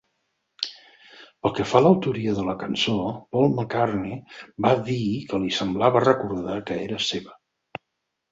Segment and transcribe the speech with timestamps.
[1.41, 2.95] Pel que fa a l'autoria de la cançó,
[3.35, 4.17] Paul McCartney
[4.67, 4.99] va dir
[5.33, 7.37] que li semblava recordar que era seva.